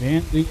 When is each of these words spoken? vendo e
vendo 0.00 0.38
e 0.38 0.50